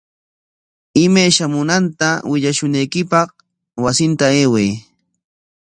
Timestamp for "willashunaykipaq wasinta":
2.29-4.25